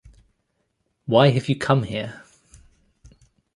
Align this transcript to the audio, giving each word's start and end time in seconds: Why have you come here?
Why 1.05 1.29
have 1.29 1.47
you 1.47 1.55
come 1.55 1.83
here? 1.83 2.23